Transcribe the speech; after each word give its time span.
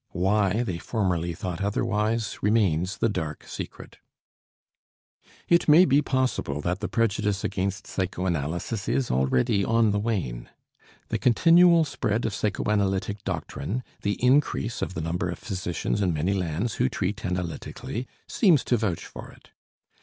Why 0.13 0.63
they 0.63 0.79
formerly 0.79 1.35
thought 1.35 1.61
otherwise 1.61 2.41
remains 2.41 2.97
the 2.97 3.07
dark 3.07 3.43
secret. 3.43 3.99
It 5.47 5.67
may 5.67 5.85
be 5.85 6.01
possible 6.01 6.59
that 6.61 6.79
the 6.79 6.87
prejudice 6.87 7.43
against 7.43 7.85
psychoanalysis 7.85 8.89
is 8.89 9.11
already 9.11 9.63
on 9.63 9.91
the 9.91 9.99
wane. 9.99 10.49
The 11.09 11.19
continual 11.19 11.85
spread 11.85 12.25
of 12.25 12.33
psychoanalytic 12.33 13.23
doctrine, 13.23 13.83
the 14.01 14.13
increase 14.13 14.81
of 14.81 14.95
the 14.95 15.01
number 15.01 15.29
of 15.29 15.37
physicians 15.37 16.01
in 16.01 16.15
many 16.15 16.33
lands 16.33 16.73
who 16.81 16.89
treat 16.89 17.23
analytically, 17.23 18.07
seems 18.27 18.63
to 18.63 18.77
vouch 18.77 19.05
for 19.05 19.29
it. 19.31 19.51